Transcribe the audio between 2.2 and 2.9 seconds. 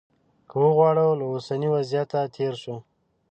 تېر شو.